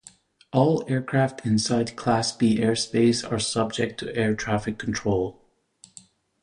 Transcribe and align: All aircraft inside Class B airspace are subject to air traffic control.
All 0.51 0.83
aircraft 0.89 1.45
inside 1.45 1.95
Class 1.95 2.31
B 2.35 2.57
airspace 2.57 3.23
are 3.31 3.37
subject 3.37 3.99
to 3.99 4.15
air 4.15 4.33
traffic 4.33 4.79
control. 4.79 5.45